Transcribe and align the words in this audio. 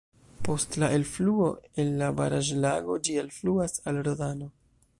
Post 0.45 0.77
la 0.83 0.87
elfluo 0.99 1.49
el 1.83 1.91
la 2.01 2.07
baraĵlago 2.21 2.97
ĝi 3.09 3.19
alfluas 3.25 3.77
al 3.93 4.01
Rodano. 4.09 4.49